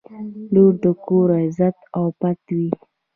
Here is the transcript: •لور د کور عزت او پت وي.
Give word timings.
•لور 0.53 0.73
د 0.83 0.85
کور 1.05 1.29
عزت 1.43 1.77
او 1.97 2.05
پت 2.19 2.39
وي. 2.55 2.69